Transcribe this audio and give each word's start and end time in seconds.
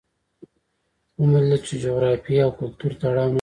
ومو 1.19 1.39
لیدل 1.43 1.61
چې 1.67 1.73
جغرافیې 1.85 2.39
او 2.45 2.51
کلتور 2.59 2.91
تړاو 3.01 3.19
نه 3.25 3.25
لري. 3.25 3.29